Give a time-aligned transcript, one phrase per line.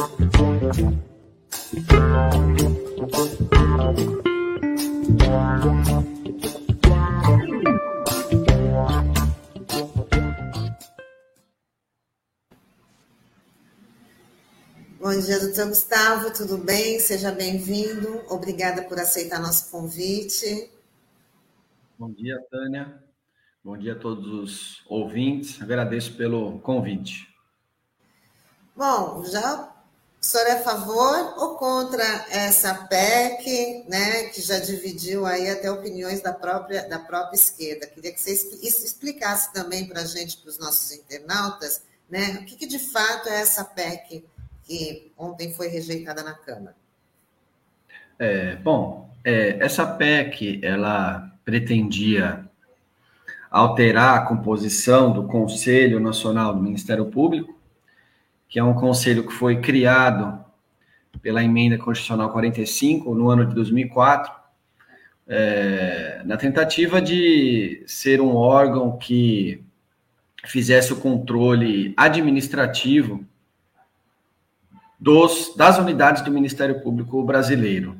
[0.00, 0.06] Bom
[15.18, 16.98] dia, doutor Gustavo, tudo bem?
[16.98, 18.24] Seja bem-vindo.
[18.30, 20.70] Obrigada por aceitar nosso convite.
[21.98, 23.04] Bom dia, Tânia.
[23.62, 25.60] Bom dia a todos os ouvintes.
[25.60, 27.28] Agradeço pelo convite.
[28.74, 29.69] Bom, já
[30.20, 35.70] o senhor é a favor ou contra essa PEC, né, que já dividiu aí até
[35.70, 37.86] opiniões da própria, da própria esquerda?
[37.86, 42.56] Queria que você explicasse também para a gente, para os nossos internautas, né, o que,
[42.56, 44.22] que de fato é essa PEC
[44.64, 46.76] que ontem foi rejeitada na Câmara?
[48.18, 52.44] É, bom, é, essa PEC ela pretendia
[53.50, 57.58] alterar a composição do Conselho Nacional do Ministério Público,
[58.50, 60.44] que é um conselho que foi criado
[61.22, 64.32] pela emenda constitucional 45 no ano de 2004,
[65.28, 69.62] é, na tentativa de ser um órgão que
[70.44, 73.24] fizesse o controle administrativo
[74.98, 77.96] dos, das unidades do Ministério Público brasileiro.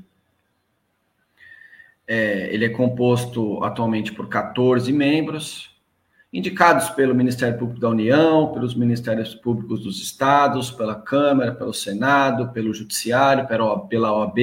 [2.08, 5.69] É, ele é composto atualmente por 14 membros,
[6.32, 12.52] indicados pelo Ministério Público da União, pelos Ministérios Públicos dos Estados, pela Câmara, pelo Senado,
[12.52, 13.48] pelo Judiciário,
[13.88, 14.38] pela OAB.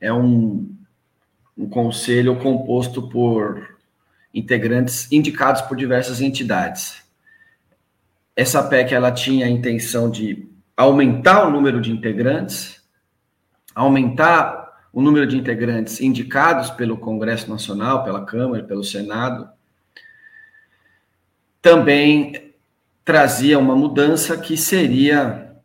[0.00, 0.74] É um,
[1.56, 3.78] um conselho composto por
[4.32, 7.02] integrantes indicados por diversas entidades.
[8.34, 12.82] Essa PEC ela tinha a intenção de aumentar o número de integrantes,
[13.74, 19.48] aumentar o número de integrantes indicados pelo Congresso Nacional, pela Câmara, pelo Senado.
[21.62, 22.54] Também
[23.04, 25.56] trazia uma mudança que seria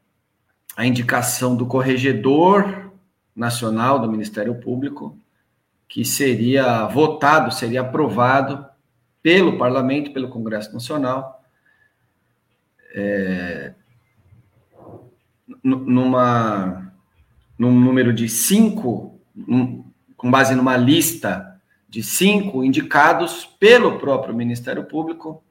[0.76, 2.92] a indicação do corregedor
[3.36, 5.18] nacional do Ministério Público,
[5.88, 8.66] que seria votado, seria aprovado
[9.22, 11.44] pelo Parlamento, pelo Congresso Nacional,
[12.94, 13.74] é,
[15.64, 16.92] numa
[17.58, 19.20] num número de cinco,
[20.18, 25.45] com base numa lista de cinco indicados pelo próprio Ministério Público,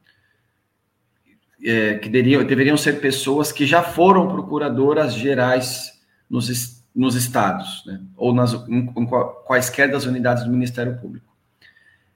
[1.63, 5.93] é, que deveriam, ser pessoas que já foram procuradoras gerais
[6.29, 9.07] nos, nos estados, né, ou nas, em, em
[9.45, 11.35] quaisquer das unidades do Ministério Público.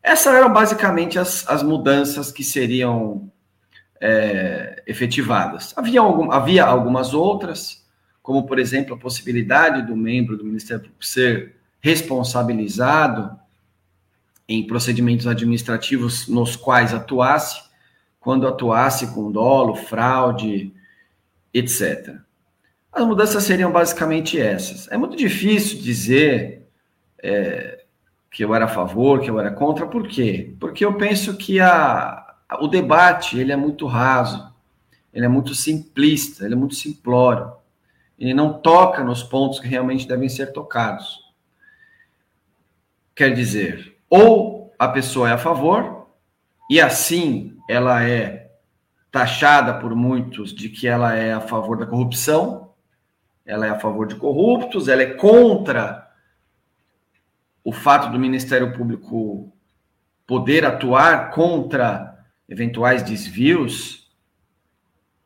[0.03, 3.31] Essas eram basicamente as, as mudanças que seriam
[4.00, 5.75] é, efetivadas.
[5.76, 7.84] Havia, algum, havia algumas outras,
[8.22, 13.38] como, por exemplo, a possibilidade do membro do Ministério Público ser responsabilizado
[14.49, 17.68] em procedimentos administrativos nos quais atuasse,
[18.21, 20.73] quando atuasse com dolo, fraude,
[21.53, 22.17] etc.
[22.93, 24.89] As mudanças seriam basicamente essas.
[24.89, 26.67] É muito difícil dizer
[27.23, 27.84] é,
[28.31, 30.55] que eu era a favor, que eu era contra, por quê?
[30.59, 34.53] Porque eu penso que a, o debate ele é muito raso,
[35.12, 37.53] ele é muito simplista, ele é muito simplório.
[38.19, 41.21] Ele não toca nos pontos que realmente devem ser tocados.
[43.15, 46.09] Quer dizer, ou a pessoa é a favor,
[46.69, 48.51] e assim ela é
[49.12, 52.73] taxada por muitos de que ela é a favor da corrupção,
[53.45, 56.11] ela é a favor de corruptos, ela é contra
[57.62, 59.53] o fato do Ministério Público
[60.27, 64.11] poder atuar contra eventuais desvios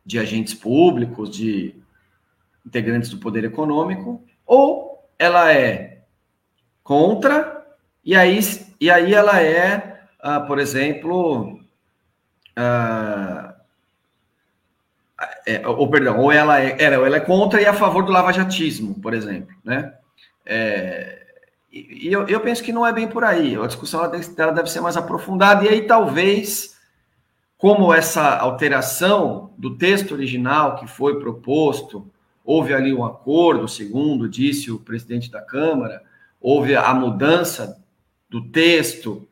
[0.05, 1.75] de agentes públicos, de
[2.67, 6.03] integrantes do poder econômico, ou ela é
[6.83, 7.65] contra,
[8.05, 8.41] e aí,
[8.81, 11.62] e aí ela é, uh, por exemplo,
[12.59, 13.53] uh,
[15.47, 19.15] é, ou perdão, ou ela é, ela é contra e a favor do lavajatismo, por
[19.15, 19.95] exemplo, né?
[20.45, 21.21] É,
[21.73, 23.57] e, eu, eu, penso que não é bem por aí.
[23.57, 26.73] A discussão ela deve, ela deve ser mais aprofundada, e aí talvez
[27.63, 32.11] como essa alteração do texto original que foi proposto,
[32.45, 36.03] houve ali um acordo, segundo disse o presidente da Câmara,
[36.41, 37.81] houve a mudança
[38.29, 39.29] do texto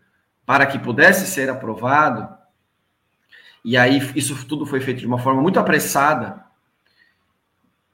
[0.47, 2.29] para que pudesse ser aprovado,
[3.65, 6.45] e aí isso tudo foi feito de uma forma muito apressada,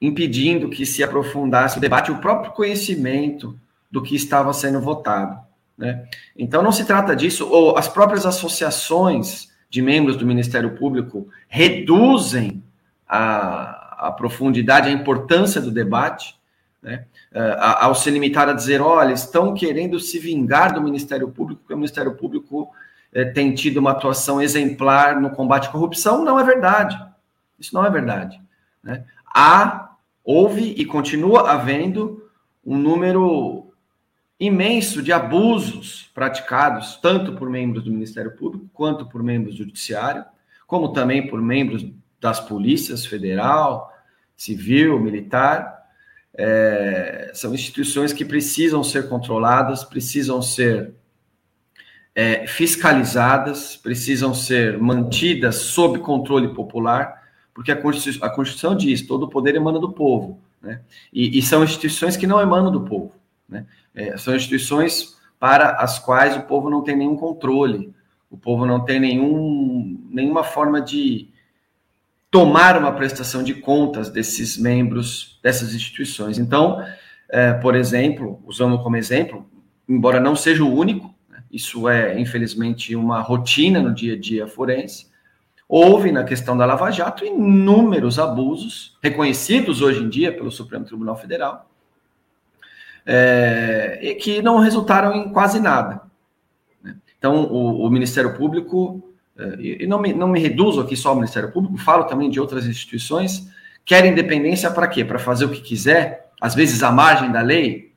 [0.01, 3.59] impedindo que se aprofundasse o debate, o próprio conhecimento
[3.91, 5.39] do que estava sendo votado.
[5.77, 6.07] Né?
[6.37, 12.63] Então não se trata disso, ou as próprias associações de membros do Ministério Público reduzem
[13.09, 16.37] a, a profundidade, a importância do debate,
[16.83, 17.05] né?
[17.59, 21.79] ao se limitar a dizer, olha, estão querendo se vingar do Ministério Público, porque o
[21.79, 22.71] Ministério Público
[23.17, 27.03] é, tem tido uma atuação exemplar no combate à corrupção, não é verdade.
[27.59, 28.39] Isso não é verdade.
[28.83, 29.07] Né?
[29.35, 32.29] Há houve e continua havendo
[32.63, 33.73] um número
[34.39, 40.23] imenso de abusos praticados, tanto por membros do Ministério Público, quanto por membros do Judiciário,
[40.67, 41.87] como também por membros
[42.21, 43.95] das polícias federal,
[44.37, 45.87] civil, militar.
[46.35, 50.93] É, são instituições que precisam ser controladas, precisam ser
[52.17, 57.23] é, fiscalizadas, precisam ser mantidas sob controle popular,
[57.53, 60.41] porque a Constituição, a Constituição diz todo o poder emana do povo.
[60.63, 60.81] Né?
[61.13, 63.13] E, e, são instituições que não emanam do povo.
[63.47, 63.67] Né?
[63.95, 67.95] É, são instituições para as quais o povo não tem nenhum controle,
[68.31, 71.29] o povo não tem nenhum, nenhuma forma de
[72.31, 76.39] tomar uma prestação de contas desses membros dessas instituições.
[76.39, 76.83] Então,
[77.29, 79.47] é, por exemplo, usando como exemplo,
[79.87, 81.15] embora não seja o único,
[81.57, 85.07] isso é infelizmente uma rotina no dia a dia forense,
[85.69, 91.17] Houve, na questão da Lava Jato, inúmeros abusos, reconhecidos hoje em dia pelo Supremo Tribunal
[91.17, 91.69] Federal,
[93.05, 96.03] é, e que não resultaram em quase nada.
[96.83, 96.97] Né?
[97.19, 101.17] Então, o, o, Ministério Público, é, e não me, não me reduzo aqui só ao
[101.17, 103.51] Ministério Público, falo também de outras instituições,
[103.85, 105.05] quer independência para quê?
[105.05, 107.93] Para fazer o que quiser, às vezes à margem da lei?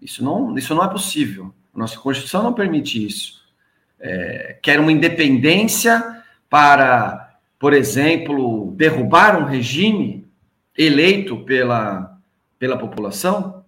[0.00, 1.52] Isso não, isso não é possível.
[1.80, 3.40] Nossa Constituição não permite isso.
[3.98, 10.28] É, quer uma independência para, por exemplo, derrubar um regime
[10.76, 12.18] eleito pela,
[12.58, 13.64] pela população?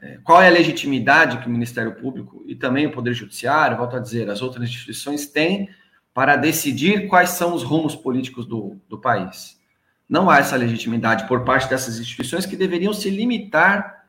[0.00, 3.96] É, qual é a legitimidade que o Ministério Público e também o Poder Judiciário, volto
[3.96, 5.68] a dizer, as outras instituições têm
[6.14, 9.60] para decidir quais são os rumos políticos do, do país?
[10.08, 14.06] Não há essa legitimidade por parte dessas instituições que deveriam se limitar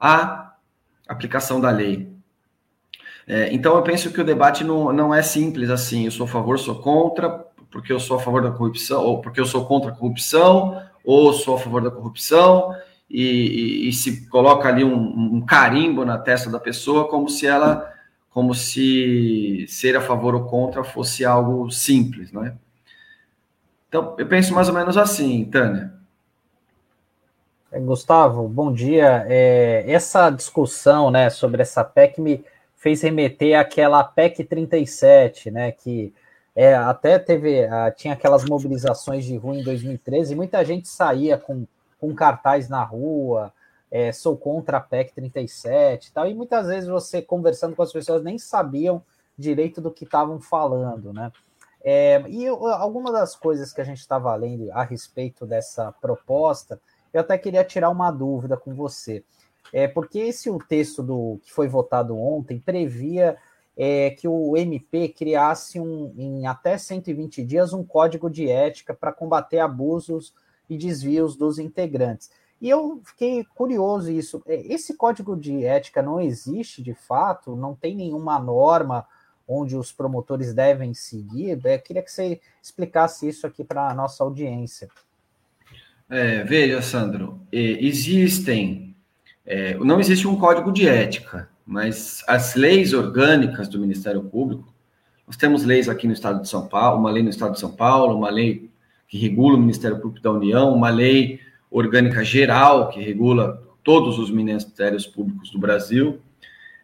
[0.00, 0.54] à
[1.06, 2.13] aplicação da lei.
[3.26, 6.04] É, então, eu penso que o debate não, não é simples assim.
[6.04, 7.30] Eu sou a favor, sou contra,
[7.70, 11.32] porque eu sou a favor da corrupção, ou porque eu sou contra a corrupção, ou
[11.32, 12.74] sou a favor da corrupção,
[13.08, 17.46] e, e, e se coloca ali um, um, carimbo na testa da pessoa como se
[17.46, 17.92] ela,
[18.30, 22.54] como se ser a favor ou contra fosse algo simples, não é?
[23.88, 25.94] Então, eu penso mais ou menos assim, Tânia.
[27.70, 29.24] É, Gustavo, bom dia.
[29.28, 32.44] É, essa discussão né, sobre essa PEC me,
[32.84, 36.12] fez remeter àquela PEC 37, né, que
[36.54, 41.38] é, até teve, uh, tinha aquelas mobilizações de rua em 2013, e muita gente saía
[41.38, 41.66] com,
[41.98, 43.50] com cartaz na rua,
[43.90, 47.90] é, sou contra a PEC 37 e tal, e muitas vezes você conversando com as
[47.90, 49.02] pessoas nem sabiam
[49.36, 51.32] direito do que estavam falando, né?
[51.82, 56.78] É, e eu, alguma das coisas que a gente estava lendo a respeito dessa proposta,
[57.14, 59.24] eu até queria tirar uma dúvida com você.
[59.72, 63.36] É, porque esse o texto do que foi votado ontem previa
[63.76, 69.12] é, que o MP criasse um, em até 120 dias um código de ética para
[69.12, 70.32] combater abusos
[70.68, 72.30] e desvios dos integrantes.
[72.60, 74.42] E eu fiquei curioso isso.
[74.46, 77.56] É, esse código de ética não existe de fato?
[77.56, 79.06] Não tem nenhuma norma
[79.46, 81.50] onde os promotores devem seguir?
[81.50, 84.88] Eu queria que você explicasse isso aqui para a nossa audiência.
[86.08, 88.93] É, veja, Sandro, existem
[89.46, 94.72] é, não existe um código de ética, mas as leis orgânicas do Ministério Público,
[95.26, 97.72] nós temos leis aqui no Estado de São Paulo, uma lei no Estado de São
[97.72, 98.70] Paulo, uma lei
[99.08, 101.40] que regula o Ministério Público da União, uma lei
[101.70, 106.20] orgânica geral que regula todos os ministérios públicos do Brasil,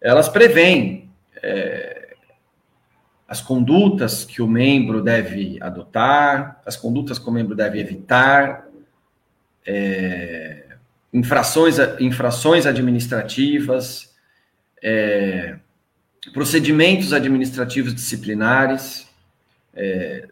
[0.01, 1.11] elas prevêem
[1.43, 2.15] é,
[3.27, 8.67] as condutas que o membro deve adotar, as condutas que o membro deve evitar,
[9.65, 10.70] é,
[11.13, 14.15] infrações, infrações administrativas,
[14.83, 15.57] é,
[16.33, 19.09] procedimentos administrativos disciplinares.
[19.75, 20.29] É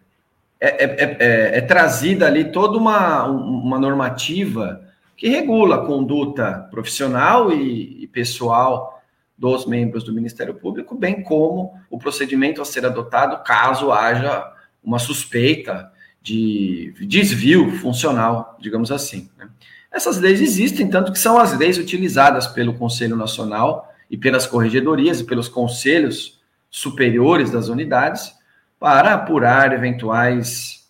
[0.60, 4.84] é, é, é, é, trazida ali toda uma, uma normativa
[5.16, 9.00] que regula a conduta profissional e, e pessoal
[9.36, 14.98] dos membros do Ministério Público, bem como o procedimento a ser adotado caso haja uma
[14.98, 19.30] suspeita de desvio funcional, digamos assim.
[19.38, 19.48] Né?
[19.90, 25.20] Essas leis existem, tanto que são as leis utilizadas pelo Conselho Nacional e pelas corregedorias
[25.20, 26.40] e pelos conselhos
[26.70, 28.34] superiores das unidades
[28.78, 30.88] para apurar eventuais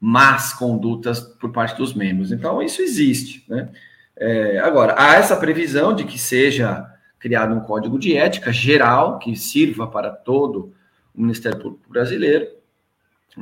[0.00, 2.32] más condutas por parte dos membros.
[2.32, 3.44] Então, isso existe.
[3.48, 3.68] Né?
[4.16, 6.86] É, agora, há essa previsão de que seja
[7.18, 10.72] criado um código de ética geral que sirva para todo
[11.14, 12.48] o Ministério Público Brasileiro.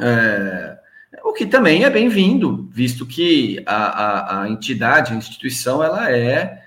[0.00, 0.77] É,
[1.24, 6.64] o que também é bem-vindo, visto que a, a, a, entidade, a instituição, ela é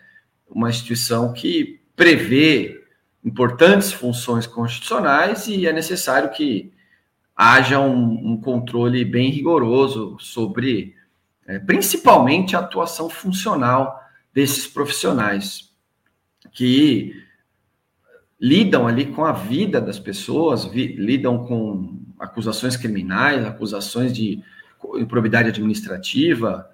[0.49, 2.83] uma instituição que prevê
[3.23, 6.73] importantes funções constitucionais e é necessário que
[7.35, 10.95] haja um, um controle bem rigoroso sobre
[11.47, 13.99] é, principalmente a atuação funcional
[14.33, 15.71] desses profissionais
[16.51, 17.15] que
[18.39, 24.41] lidam ali com a vida das pessoas, vi, lidam com acusações criminais, acusações de
[24.95, 26.69] improbidade administrativa,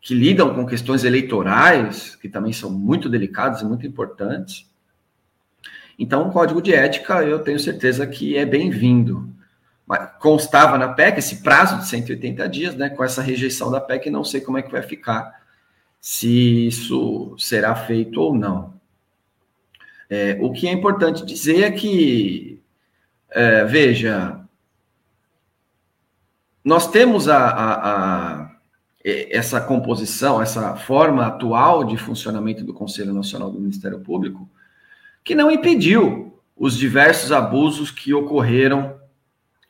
[0.00, 4.66] que lidam com questões eleitorais, que também são muito delicadas e muito importantes.
[5.98, 9.28] Então, o código de ética, eu tenho certeza que é bem-vindo.
[10.20, 12.88] Constava na PEC esse prazo de 180 dias, né?
[12.90, 15.42] Com essa rejeição da PEC, não sei como é que vai ficar,
[16.00, 18.74] se isso será feito ou não.
[20.08, 22.55] É, o que é importante dizer é que,
[23.36, 24.40] é, veja,
[26.64, 28.50] nós temos a, a, a,
[29.04, 34.48] essa composição, essa forma atual de funcionamento do Conselho Nacional do Ministério Público,
[35.22, 38.98] que não impediu os diversos abusos que ocorreram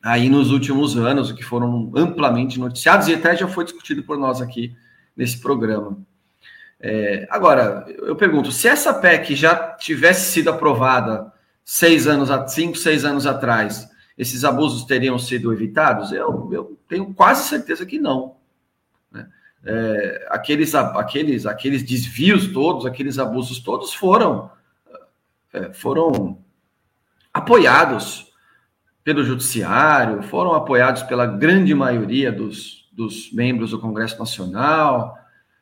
[0.01, 4.41] aí nos últimos anos, que foram amplamente noticiados e até já foi discutido por nós
[4.41, 4.73] aqui
[5.13, 5.97] nesse programa.
[6.79, 11.33] É, agora, eu pergunto, se essa PEC já tivesse sido aprovada
[11.69, 16.13] seis anos, cinco, seis anos atrás, esses abusos teriam sido evitados?
[16.13, 18.37] Eu, eu tenho quase certeza que não.
[19.11, 19.27] Né?
[19.65, 24.49] É, aqueles, aqueles, aqueles desvios todos, aqueles abusos todos foram,
[25.51, 26.41] é, foram
[27.33, 28.31] apoiados
[29.03, 35.17] pelo judiciário, foram apoiados pela grande maioria dos, dos membros do Congresso Nacional.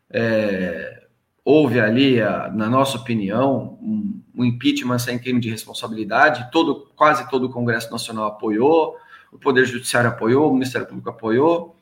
[0.07, 1.04] É,
[1.45, 2.19] houve ali,
[2.55, 8.25] na nossa opinião, um, impeachment sem crime de responsabilidade, todo, quase todo o Congresso Nacional
[8.25, 8.97] apoiou,
[9.31, 11.75] o Poder Judiciário apoiou, o Ministério Público apoiou,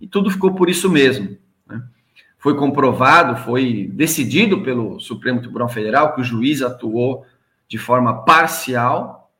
[0.00, 1.36] e tudo ficou por isso mesmo.
[1.66, 1.82] Né?
[2.38, 7.26] Foi comprovado, foi decidido pelo Supremo Tribunal Federal que o juiz atuou
[7.68, 9.30] de forma parcial,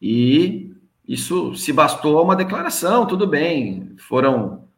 [0.00, 0.72] e
[1.06, 4.68] isso se bastou a uma declaração, tudo bem, foram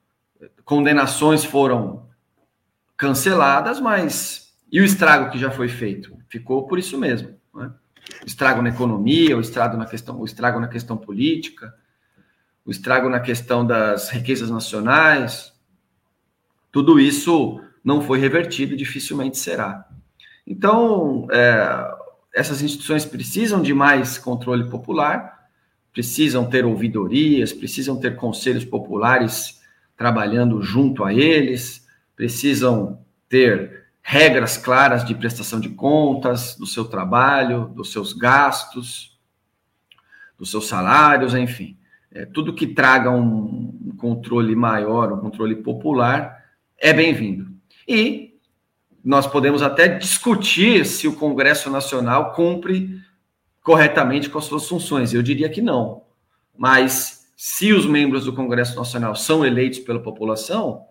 [0.64, 2.01] condenações foram
[3.02, 6.16] canceladas, mas e o estrago que já foi feito?
[6.28, 7.34] Ficou por isso mesmo.
[7.52, 7.68] Né?
[8.24, 11.74] Estrago na economia, o estrago na questão, o estrago na questão política,
[12.64, 15.52] o estrago na questão das riquezas nacionais,
[16.70, 19.84] tudo isso não foi revertido, dificilmente será.
[20.46, 21.94] Então, é,
[22.32, 25.48] essas instituições precisam de mais controle popular,
[25.92, 29.60] precisam ter ouvidorias, precisam ter conselhos populares
[29.96, 31.82] trabalhando junto a eles,
[32.16, 39.18] precisam ter regras claras de prestação de contas do seu trabalho, dos seus gastos,
[40.38, 41.76] dos seus salários, enfim.
[42.10, 46.44] É, tudo que traga um, um controle maior, um controle popular,
[46.76, 47.50] é bem-vindo.
[47.86, 48.34] E
[49.04, 53.00] nós podemos até discutir se o Congresso Nacional cumpre
[53.62, 55.14] corretamente com as suas funções.
[55.14, 56.02] Eu diria que não.
[56.56, 60.86] Mas se os membros do Congresso Nacional são eleitos pela população,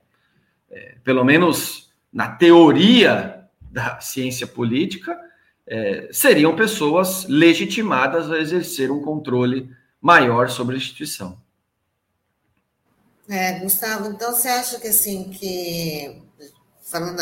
[0.72, 5.18] é, pelo menos na teoria da ciência política,
[5.68, 9.70] é, seriam pessoas legitimadas a exercer um controle
[10.02, 11.40] maior sobre a instituição.
[13.30, 16.22] É, Gustavo, então você acha que assim que
[16.84, 17.18] falando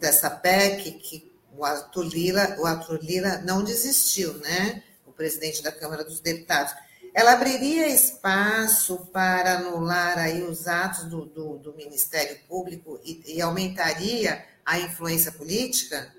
[0.00, 4.82] dessa PEC que o Arthur Lira, o Arthur Lira não desistiu, né?
[5.06, 6.72] O presidente da Câmara dos Deputados
[7.14, 13.42] ela abriria espaço para anular aí os atos do, do, do Ministério Público e, e,
[13.42, 16.10] aumentaria a influência política?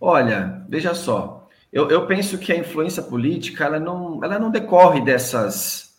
[0.00, 5.02] Olha, veja só, eu, eu penso que a influência política ela não, ela não decorre
[5.02, 5.94] dessas,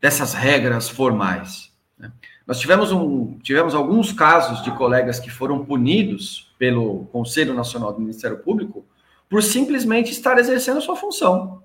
[0.00, 1.72] dessas regras formais.
[1.98, 2.12] Né?
[2.46, 8.00] Nós tivemos, um, tivemos alguns casos de colegas que foram punidos pelo Conselho Nacional do
[8.00, 8.86] Ministério Público
[9.28, 11.62] por simplesmente estar exercendo a sua função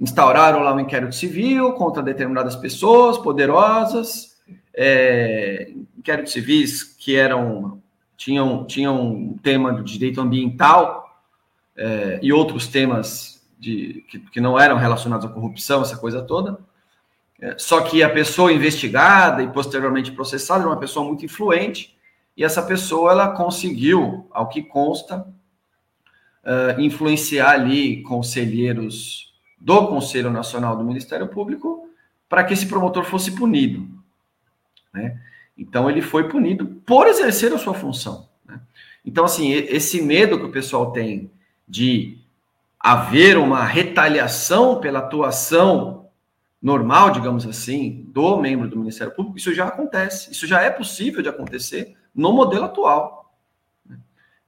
[0.00, 4.36] instauraram lá um inquérito civil contra determinadas pessoas poderosas,
[4.74, 7.82] é, inquéritos civis que eram
[8.16, 11.22] tinham, tinham um tema do direito ambiental
[11.76, 16.58] é, e outros temas de, que, que, não eram relacionados à corrupção, essa coisa toda.
[17.40, 21.96] É, só que a pessoa investigada e posteriormente processada era uma pessoa muito influente,
[22.36, 25.26] e essa pessoa ela conseguiu, ao que consta,
[26.44, 29.27] uh, influenciar ali conselheiros
[29.60, 31.88] do Conselho Nacional do Ministério Público
[32.28, 33.88] para que esse promotor fosse punido.
[34.92, 35.20] Né?
[35.56, 38.28] Então, ele foi punido por exercer a sua função.
[38.46, 38.60] Né?
[39.04, 41.30] Então, assim, esse medo que o pessoal tem
[41.66, 42.18] de
[42.78, 46.08] haver uma retaliação pela atuação
[46.60, 51.22] normal, digamos assim, do membro do Ministério Público, isso já acontece, isso já é possível
[51.22, 53.32] de acontecer no modelo atual.
[53.86, 53.98] Né?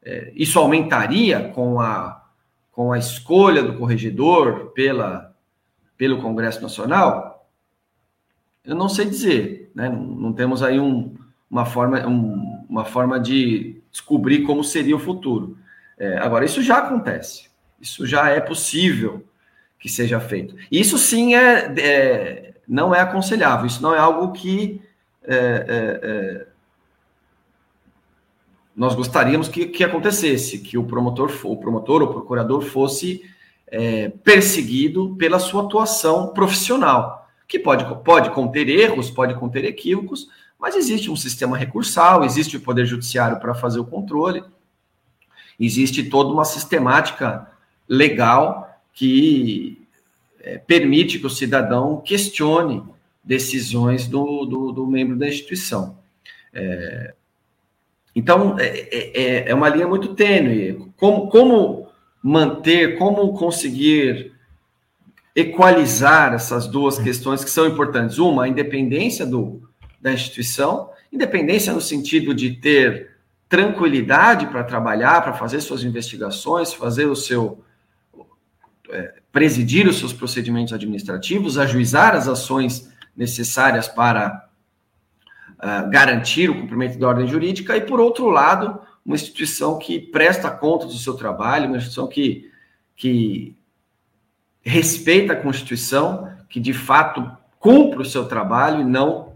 [0.02, 2.19] É, isso aumentaria com a
[2.72, 5.34] com a escolha do corregedor pela,
[5.96, 7.48] pelo Congresso Nacional?
[8.64, 9.88] Eu não sei dizer, né?
[9.88, 11.14] Não, temos aí um,
[11.50, 15.58] uma, forma, um, uma forma de descobrir como seria o futuro.
[15.98, 17.50] É, agora, isso já acontece,
[17.80, 19.24] isso já é possível
[19.78, 20.54] que seja feito.
[20.70, 24.80] Isso sim é, é não é aconselhável, isso não é algo que
[25.24, 26.46] é, é, é
[28.80, 33.22] nós gostaríamos que, que acontecesse, que o promotor, o promotor ou procurador fosse
[33.66, 40.76] é, perseguido pela sua atuação profissional, que pode, pode conter erros, pode conter equívocos, mas
[40.76, 44.42] existe um sistema recursal, existe o Poder Judiciário para fazer o controle,
[45.58, 47.50] existe toda uma sistemática
[47.86, 49.86] legal que
[50.42, 52.82] é, permite que o cidadão questione
[53.22, 55.98] decisões do, do, do membro da instituição.
[56.54, 57.12] É,
[58.14, 60.92] então, é, é, é, é uma linha muito tênue.
[60.96, 61.88] Como, como
[62.22, 64.32] manter, como conseguir
[65.34, 68.18] equalizar essas duas questões que são importantes.
[68.18, 69.62] Uma, a independência do,
[70.00, 73.10] da instituição, independência no sentido de ter
[73.48, 77.64] tranquilidade para trabalhar, para fazer suas investigações, fazer o seu.
[78.90, 84.49] É, presidir os seus procedimentos administrativos, ajuizar as ações necessárias para
[85.62, 90.50] uh, garantir o cumprimento da ordem jurídica, e, por outro lado, uma instituição que presta
[90.50, 92.50] conta do seu trabalho, uma instituição que,
[92.96, 93.56] que
[94.62, 99.30] respeita a Constituição, que de fato cumpre o seu trabalho e não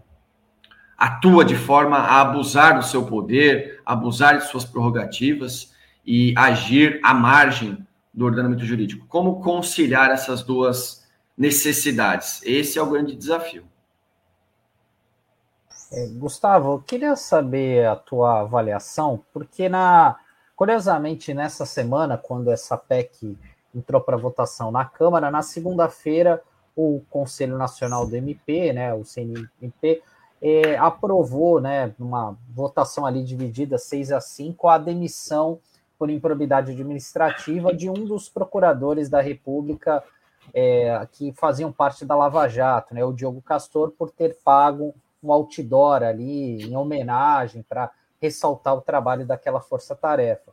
[0.97, 5.73] atua de forma a abusar do seu poder, abusar de suas prerrogativas
[6.05, 9.05] e agir à margem do ordenamento jurídico.
[9.07, 11.05] Como conciliar essas duas
[11.37, 12.41] necessidades?
[12.43, 13.65] Esse é o grande desafio.
[15.95, 20.17] É, Gustavo, eu queria saber a tua avaliação, porque na
[20.53, 23.37] curiosamente nessa semana, quando essa PEC
[23.73, 26.43] entrou para votação na Câmara, na segunda-feira
[26.75, 30.03] o Conselho Nacional do MP, né, o CNMP,
[30.41, 35.59] é, aprovou, né, numa votação ali dividida 6 a 5, a demissão
[35.97, 40.03] por improbidade administrativa de um dos procuradores da República
[40.53, 44.93] é, que faziam parte da Lava Jato, né, o Diogo Castor, por ter pago
[45.25, 50.51] um outdoor ali em homenagem para ressaltar o trabalho daquela força-tarefa.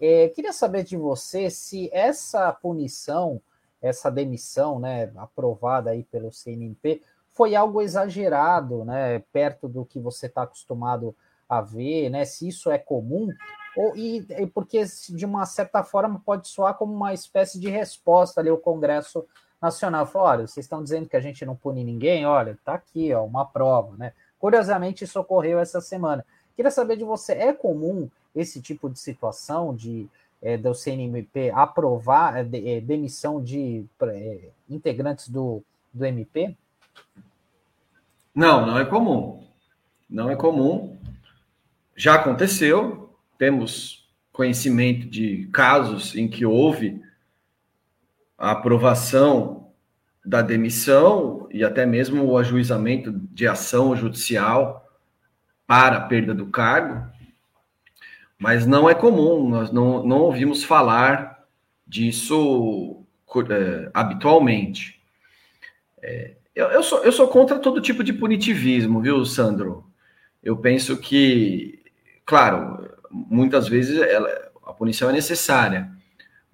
[0.00, 3.40] É, queria saber de você se essa punição,
[3.80, 10.26] essa demissão, né, aprovada aí pelo CNMP, foi algo exagerado, né, perto do que você
[10.26, 11.14] está acostumado
[11.48, 13.28] a ver, né, se isso é comum,
[13.76, 18.40] ou, e, e, porque de uma certa forma pode soar como uma espécie de resposta
[18.40, 19.26] ali ao Congresso
[19.60, 20.06] Nacional.
[20.06, 22.26] Falou, olha, vocês estão dizendo que a gente não pune ninguém?
[22.26, 24.12] Olha, tá aqui, ó, uma prova, né?
[24.38, 26.24] Curiosamente, isso ocorreu essa semana.
[26.54, 30.08] Queria saber de você, é comum esse tipo de situação de
[30.42, 36.54] é, do CNMP aprovar é, de, demissão de é, integrantes do, do MP?
[38.34, 39.42] Não, não é comum.
[40.08, 40.96] Não é comum.
[41.96, 47.02] Já aconteceu, temos conhecimento de casos em que houve
[48.38, 49.70] a aprovação
[50.24, 54.86] da demissão e até mesmo o ajuizamento de ação judicial
[55.66, 57.06] para a perda do cargo,
[58.38, 61.44] mas não é comum, nós não, não ouvimos falar
[61.86, 63.04] disso
[63.50, 65.00] é, habitualmente.
[66.02, 69.84] É, eu, eu, sou, eu sou contra todo tipo de punitivismo, viu, Sandro?
[70.42, 71.82] Eu penso que,
[72.24, 74.28] claro, muitas vezes ela,
[74.64, 75.90] a punição é necessária,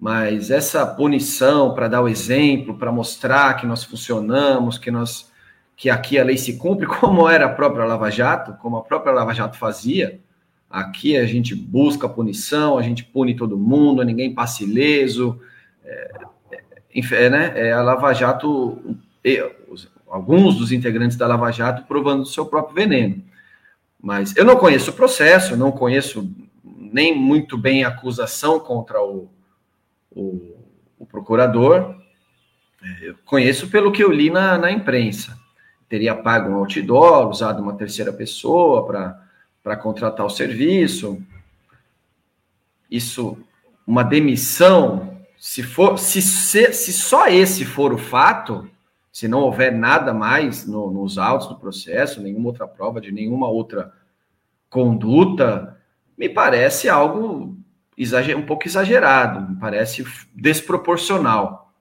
[0.03, 5.31] mas essa punição para dar o exemplo, para mostrar que nós funcionamos, que nós
[5.77, 9.13] que aqui a lei se cumpre, como era a própria Lava Jato, como a própria
[9.13, 10.19] Lava Jato fazia.
[10.69, 15.39] Aqui a gente busca punição, a gente pune todo mundo, ninguém passe ileso.
[15.85, 16.11] É,
[16.93, 17.53] é, né?
[17.55, 18.97] é a Lava Jato,
[20.05, 23.23] alguns dos integrantes da Lava Jato provando o seu próprio veneno.
[24.01, 26.29] Mas eu não conheço o processo, não conheço
[26.61, 29.29] nem muito bem a acusação contra o,
[30.15, 30.55] o,
[30.97, 31.95] o procurador.
[32.83, 35.37] É, eu conheço pelo que eu li na, na imprensa.
[35.87, 38.85] Teria pago um outdoor, usado uma terceira pessoa
[39.61, 41.21] para contratar o serviço.
[42.89, 43.37] Isso,
[43.85, 48.69] uma demissão, se for, se, se, se só esse for o fato,
[49.11, 53.47] se não houver nada mais no, nos autos do processo, nenhuma outra prova de nenhuma
[53.47, 53.93] outra
[54.69, 55.77] conduta,
[56.17, 57.55] me parece algo
[57.97, 61.71] exager, um pouco exagerado, me parece desproporcional.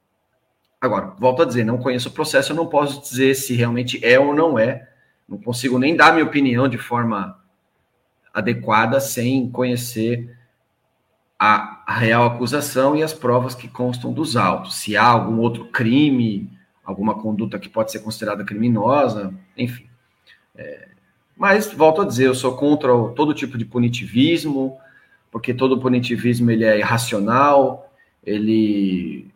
[0.81, 4.18] Agora, volto a dizer, não conheço o processo, eu não posso dizer se realmente é
[4.18, 4.88] ou não é.
[5.29, 7.38] Não consigo nem dar minha opinião de forma
[8.35, 10.37] adequada sem conhecer
[11.38, 14.77] a, a real acusação e as provas que constam dos autos.
[14.77, 16.51] Se há algum outro crime,
[16.85, 19.87] alguma conduta que pode ser considerada criminosa, enfim.
[20.55, 20.88] É,
[21.37, 24.79] mas, volto a dizer, eu sou contra todo tipo de punitivismo,
[25.32, 27.90] porque todo punitivismo ele é irracional,
[28.22, 29.26] ele,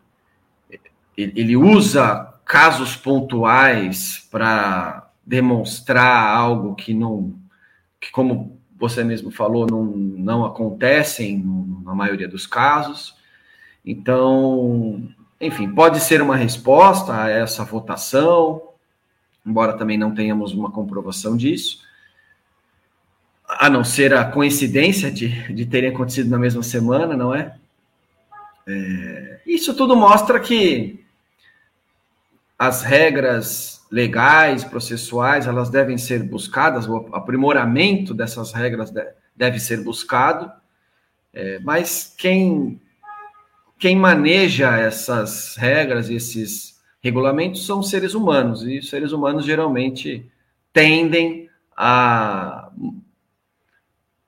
[1.17, 7.33] ele usa casos pontuais para demonstrar algo que não,
[7.99, 11.43] que como você mesmo falou, não, não acontecem
[11.83, 13.15] na maioria dos casos.
[13.83, 15.09] Então,
[15.41, 18.61] enfim, pode ser uma resposta a essa votação,
[19.43, 21.86] embora também não tenhamos uma comprovação disso,
[23.47, 27.55] a não ser a coincidência de, de terem acontecido na mesma semana, não é?
[28.67, 29.39] é?
[29.45, 30.99] Isso tudo mostra que
[32.59, 38.91] as regras legais, processuais, elas devem ser buscadas, o aprimoramento dessas regras
[39.33, 40.51] deve ser buscado,
[41.33, 42.81] é, mas quem,
[43.79, 50.25] quem maneja essas regras, esses regulamentos, são seres humanos, e os seres humanos geralmente
[50.73, 52.69] tendem a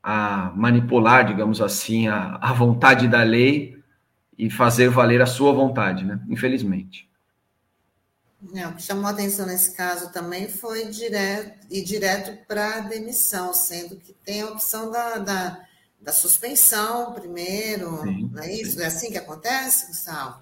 [0.01, 3.77] a manipular, digamos assim, a, a vontade da lei
[4.37, 6.19] e fazer valer a sua vontade, né?
[6.29, 7.09] Infelizmente.
[8.53, 12.79] É, o que chamou a atenção nesse caso também foi direto, ir direto para a
[12.79, 15.59] demissão, sendo que tem a opção da, da,
[15.99, 18.77] da suspensão primeiro, sim, não é isso?
[18.77, 18.81] Sim.
[18.81, 20.39] É assim que acontece, Gustavo?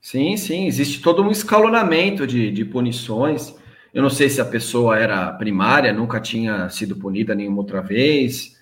[0.00, 3.52] Sim, sim, existe todo um escalonamento de, de punições.
[3.92, 8.57] Eu não sei se a pessoa era primária, nunca tinha sido punida nenhuma outra vez,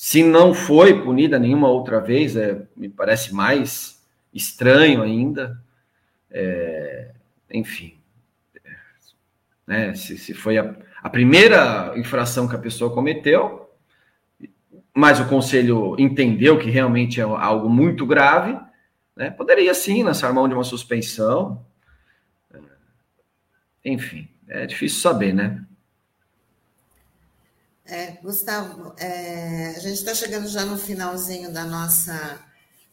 [0.00, 4.00] se não foi punida nenhuma outra vez, é, me parece mais
[4.32, 5.60] estranho ainda.
[6.30, 7.10] É,
[7.52, 7.98] enfim,
[9.66, 13.68] né, se, se foi a, a primeira infração que a pessoa cometeu,
[14.94, 18.56] mas o conselho entendeu que realmente é algo muito grave,
[19.16, 21.66] né, poderia sim lançar mão de uma suspensão.
[23.84, 25.66] Enfim, é difícil saber, né?
[27.90, 32.38] É, Gustavo, é, a gente está chegando já no finalzinho da nossa,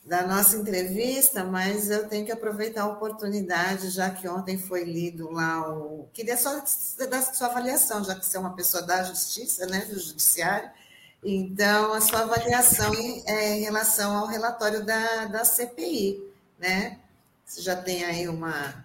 [0.06, 5.30] da nossa entrevista, mas eu tenho que aproveitar a oportunidade, já que ontem foi lido
[5.32, 6.08] lá o.
[6.14, 6.64] Queria só
[7.10, 10.72] dar sua avaliação, já que você é uma pessoa da justiça, né, do judiciário.
[11.22, 16.24] Então, a sua avaliação em, é, em relação ao relatório da, da CPI,
[16.58, 17.00] né?
[17.44, 18.82] Você já tem aí uma,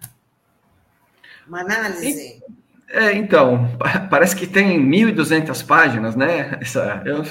[1.47, 2.43] uma análise?
[2.91, 3.69] É, então,
[4.09, 6.57] parece que tem 1.200 páginas, né?
[6.61, 7.23] Essa, eu,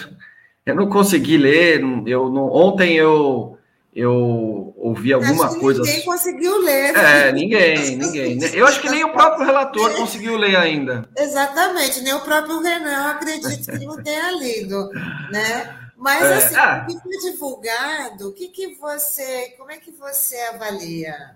[0.67, 1.81] eu não consegui ler.
[2.07, 3.57] Eu não, ontem eu
[3.93, 5.83] eu ouvi alguma acho que coisa.
[5.83, 6.97] Ninguém conseguiu ler.
[6.97, 8.39] É, ninguém, ninguém.
[8.55, 11.09] Eu acho que nem o próprio relator conseguiu ler ainda.
[11.17, 14.91] Exatamente, nem o próprio Renan, eu acredito que não tenha lido,
[15.33, 15.77] né?
[15.97, 19.91] Mas é, assim, ah, o que foi divulgado, o que, que você, como é que
[19.91, 21.35] você avalia?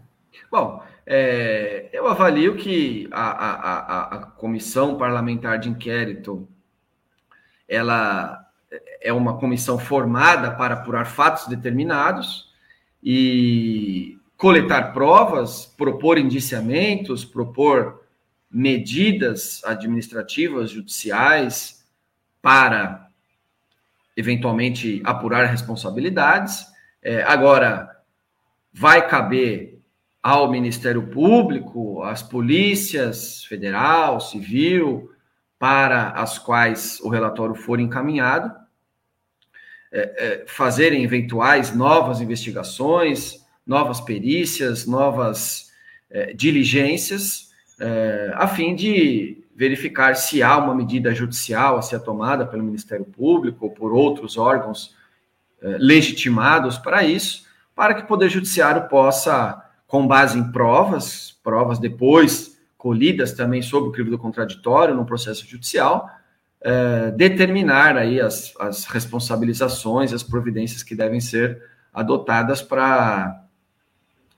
[0.51, 6.49] Bom, é, eu avalio que a, a, a, a, comissão parlamentar de inquérito
[7.69, 8.45] ela
[9.01, 12.53] é uma comissão formada para apurar fatos determinados
[13.03, 18.03] e coletar provas, propor indiciamentos, propor
[18.51, 21.85] medidas administrativas, judiciais
[22.41, 23.09] para
[24.17, 26.67] eventualmente apurar responsabilidades.
[27.03, 27.91] É, agora,
[28.73, 29.74] vai caber
[30.25, 35.13] ao Ministério Público, às polícias federal, civil,
[35.59, 38.51] para as quais o relatório for encaminhado,
[39.93, 45.71] é, é, fazerem eventuais novas investigações, novas perícias, novas
[46.09, 52.47] é, diligências, é, a fim de verificar se há uma medida judicial a ser tomada
[52.47, 54.97] pelo Ministério Público ou por outros órgãos
[55.61, 59.64] é, legitimados para isso, para que o Poder Judiciário possa
[59.95, 65.47] com base em provas, provas depois colhidas também sob o crivo do contraditório no processo
[65.47, 66.11] judicial,
[66.61, 73.47] é, determinar aí as, as responsabilizações, as providências que devem ser adotadas para,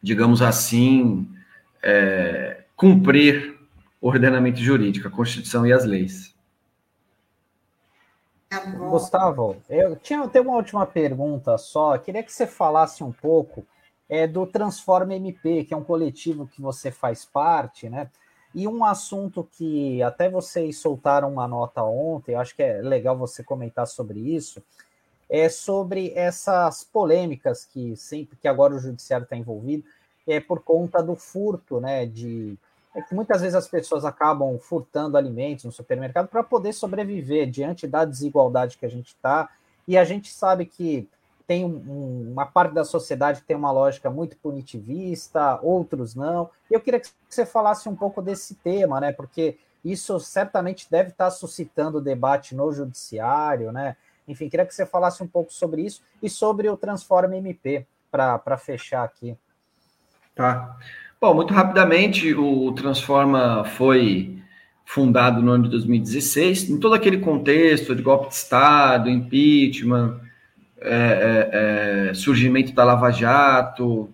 [0.03, 1.27] digamos assim,
[1.83, 3.59] é, cumprir
[3.99, 6.35] o ordenamento jurídico, a Constituição e as leis.
[8.51, 11.97] Tá Gustavo, eu tinha até uma última pergunta só.
[11.97, 13.67] queria que você falasse um pouco
[14.09, 18.11] é, do Transforma MP, que é um coletivo que você faz parte, né?
[18.55, 23.17] E um assunto que até vocês soltaram uma nota ontem, eu acho que é legal
[23.17, 24.63] você comentar sobre isso,
[25.29, 29.85] é sobre essas polêmicas que sempre que agora o judiciário está envolvido,
[30.27, 32.07] é por conta do furto, né?
[32.07, 32.57] De
[32.95, 37.87] é que muitas vezes as pessoas acabam furtando alimentos no supermercado para poder sobreviver diante
[37.87, 39.51] da desigualdade que a gente está.
[39.87, 41.07] E a gente sabe que
[41.47, 46.51] tem um, uma parte da sociedade que tem uma lógica muito punitivista, outros não.
[46.71, 49.13] Eu queria que você falasse um pouco desse tema, né?
[49.13, 53.97] Porque isso certamente deve estar suscitando debate no judiciário, né?
[54.27, 58.59] Enfim, queria que você falasse um pouco sobre isso e sobre o Transforma MP, para
[58.59, 59.37] fechar aqui.
[60.35, 60.77] Tá.
[61.21, 64.43] Bom, muito rapidamente, o Transforma foi
[64.85, 70.21] fundado no ano de 2016, em todo aquele contexto de golpe de Estado, impeachment,
[70.81, 74.13] é, é, é, surgimento da Lava Jato,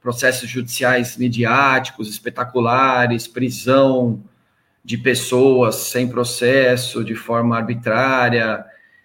[0.00, 4.22] processos judiciais midiáticos espetaculares, prisão
[4.84, 8.64] de pessoas sem processo, de forma arbitrária,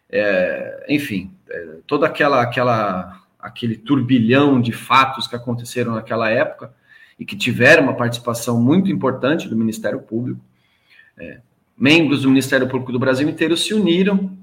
[0.10, 6.74] é, enfim, é, toda aquela, aquela, aquele turbilhão de fatos que aconteceram naquela época
[7.20, 10.40] e que tiveram uma participação muito importante do Ministério Público.
[11.18, 11.40] É,
[11.78, 14.38] membros do Ministério Público do Brasil inteiro se uniram,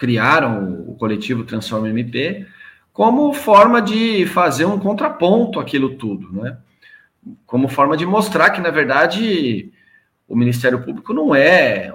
[0.00, 2.46] criaram o coletivo Transforma MP,
[2.90, 6.56] como forma de fazer um contraponto àquilo tudo, né?
[7.44, 9.70] Como forma de mostrar que, na verdade,
[10.26, 11.92] o Ministério Público não é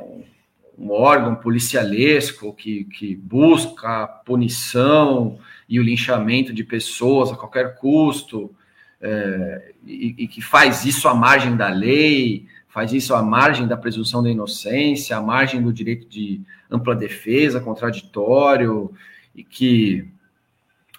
[0.78, 7.76] um, órgão policialesco que, que busca a punição e o linchamento de pessoas a qualquer
[7.76, 8.54] custo,
[9.02, 13.78] é, e, e, que faz isso à margem da lei, faz isso à margem da
[13.78, 18.92] presunção da inocência, à margem do direito de ampla defesa, contraditório,
[19.34, 20.06] e que,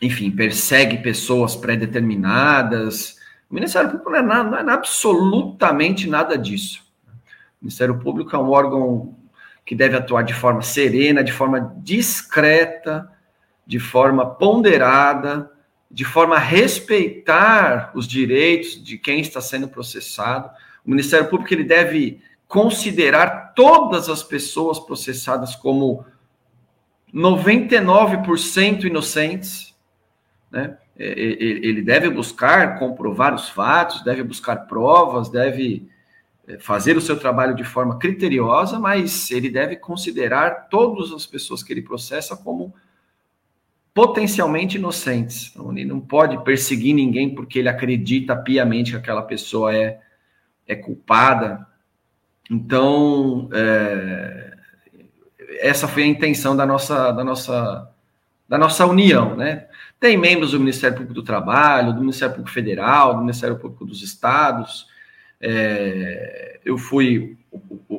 [0.01, 3.19] enfim, persegue pessoas pré-determinadas.
[3.51, 6.83] O Ministério Público não é, nada, não é absolutamente nada disso.
[7.61, 9.15] O Ministério Público é um órgão
[9.62, 13.07] que deve atuar de forma serena, de forma discreta,
[13.67, 15.53] de forma ponderada,
[15.91, 20.49] de forma a respeitar os direitos de quem está sendo processado.
[20.87, 26.05] O Ministério Público ele deve considerar todas as pessoas processadas como
[27.12, 29.75] 99% inocentes,
[30.51, 30.79] né?
[30.99, 35.87] Ele deve buscar comprovar os fatos, deve buscar provas, deve
[36.49, 41.62] é, fazer o seu trabalho de forma criteriosa, mas ele deve considerar todas as pessoas
[41.62, 42.72] que ele processa como
[43.92, 45.51] potencialmente inocentes.
[45.51, 50.01] Então, ele não pode perseguir ninguém porque ele acredita piamente que aquela pessoa é,
[50.67, 51.67] é culpada.
[52.51, 54.53] Então, é,
[55.61, 57.91] essa foi a intenção da nossa, da nossa,
[58.49, 59.67] da nossa união, né?
[59.99, 64.03] Tem membros do Ministério Público do Trabalho, do Ministério Público Federal, do Ministério Público dos
[64.03, 64.87] Estados,
[65.41, 67.37] é, eu fui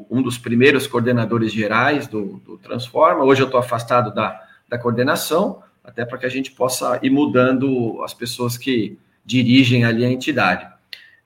[0.10, 3.24] um dos primeiros coordenadores gerais do, do Transforma.
[3.24, 8.02] Hoje eu estou afastado da, da coordenação, até para que a gente possa ir mudando
[8.04, 10.68] as pessoas que dirigem ali a entidade.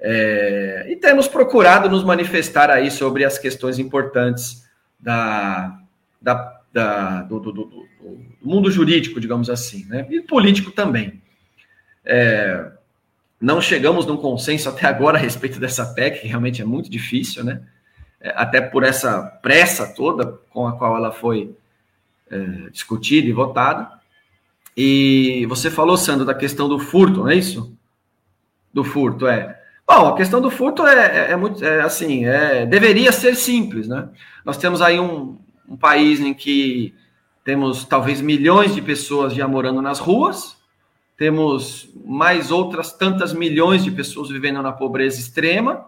[0.04, 4.68] É, e temos procurado nos manifestar aí sobre as questões importantes
[5.00, 5.80] da,
[6.20, 7.88] da, da do, do, do, do,
[8.42, 10.08] mundo jurídico, digamos assim, né?
[10.10, 11.22] e político também.
[12.04, 12.72] É,
[13.40, 17.44] não chegamos num consenso até agora a respeito dessa PEC, que realmente é muito difícil,
[17.44, 17.62] né?
[18.20, 21.56] É, até por essa pressa toda com a qual ela foi
[22.30, 22.38] é,
[22.72, 23.88] discutida e votada.
[24.76, 27.76] E você falou, Sandro, da questão do furto, não é isso?
[28.74, 29.61] Do furto, é.
[29.94, 33.90] Bom, a questão do furto é, é, é muito, é, assim, é, deveria ser simples,
[33.90, 34.08] né?
[34.46, 36.96] Nós temos aí um, um país em que
[37.44, 40.56] temos talvez milhões de pessoas já morando nas ruas,
[41.18, 45.86] temos mais outras tantas milhões de pessoas vivendo na pobreza extrema,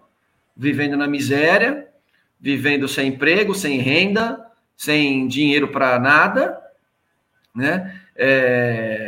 [0.56, 1.88] vivendo na miséria,
[2.42, 6.60] vivendo sem emprego, sem renda, sem dinheiro para nada,
[7.56, 8.02] né?
[8.18, 9.03] É...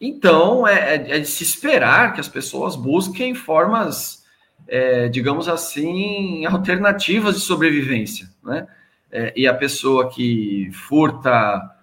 [0.00, 4.24] Então, é, é, é, de se esperar que as pessoas busquem formas,
[4.68, 8.66] é, digamos assim, alternativas de sobrevivência, né?
[9.10, 11.74] É, e a pessoa que furta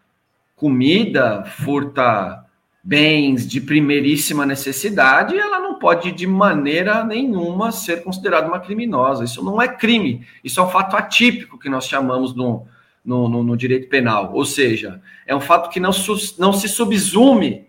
[0.56, 2.46] comida, furta
[2.84, 9.24] bens de primeiríssima necessidade, ela não pode de maneira nenhuma ser considerada uma criminosa.
[9.24, 12.68] Isso não é crime, isso é um fato atípico que nós chamamos no,
[13.04, 14.32] no, no, no direito penal.
[14.36, 15.90] Ou seja, é um fato que não,
[16.38, 17.66] não se subsume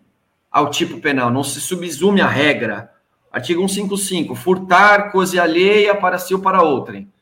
[0.57, 2.91] ao tipo penal, não se subsume à regra.
[3.31, 7.13] Artigo 155, furtar coisa alheia para si ou para outrem.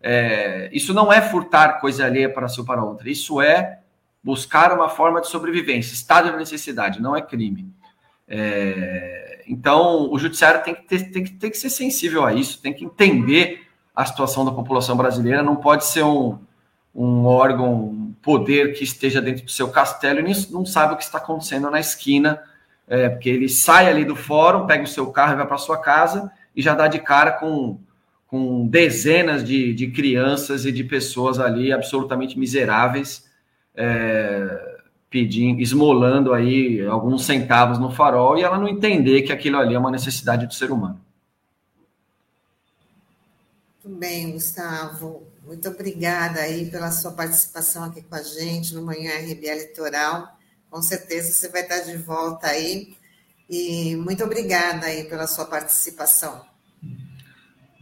[0.00, 3.80] É, isso não é furtar coisa alheia para si ou para outrem, isso é
[4.22, 7.68] buscar uma forma de sobrevivência, estado de necessidade, não é crime.
[8.28, 12.62] É, então, o judiciário tem que, ter, tem, que, tem que ser sensível a isso,
[12.62, 16.38] tem que entender a situação da população brasileira, não pode ser um,
[16.94, 21.02] um órgão, um poder que esteja dentro do seu castelo e não sabe o que
[21.02, 22.40] está acontecendo na esquina,
[22.86, 25.78] é, porque ele sai ali do fórum, pega o seu carro e vai para sua
[25.78, 27.78] casa e já dá de cara com,
[28.26, 33.28] com dezenas de, de crianças e de pessoas ali absolutamente miseráveis,
[33.74, 39.74] é, pedindo, esmolando aí alguns centavos no farol e ela não entender que aquilo ali
[39.74, 41.00] é uma necessidade do ser humano.
[43.84, 45.26] Muito bem, Gustavo.
[45.46, 50.34] Muito obrigada aí pela sua participação aqui com a gente no Manhã RBA Litoral.
[50.74, 52.96] Com certeza você vai estar de volta aí.
[53.48, 56.40] E muito obrigada aí pela sua participação.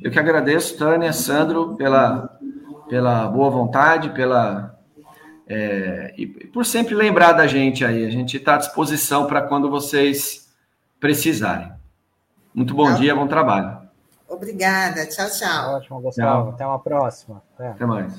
[0.02, 2.38] Eu que agradeço, Tânia, Sandro, pela,
[2.90, 4.78] pela boa vontade, pela
[5.48, 8.04] é, e por sempre lembrar da gente aí.
[8.04, 10.52] A gente está à disposição para quando vocês
[11.00, 11.72] precisarem.
[12.54, 12.96] Muito bom tchau.
[12.96, 13.88] dia, bom trabalho.
[14.28, 15.06] Obrigada.
[15.06, 15.76] Tchau, tchau.
[15.76, 16.42] Ótimo, Gustavo.
[16.42, 16.54] Tchau.
[16.56, 17.42] Até uma próxima.
[17.54, 18.12] Até, Até mais.